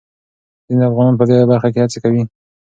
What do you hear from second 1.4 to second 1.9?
برخه کې